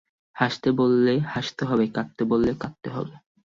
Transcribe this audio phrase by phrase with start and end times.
[0.35, 3.13] হাসতে বললে হাসতে হবে, কাঁদতে বললে কাঁদতে হবে।